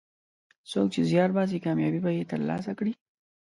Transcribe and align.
څوک 0.71 0.87
چې 0.93 1.01
زیار 1.09 1.29
باسي، 1.35 1.57
کامیابي 1.65 1.99
به 2.03 2.11
یې 2.17 2.29
ترلاسه 2.31 2.71
کړي. 2.79 2.93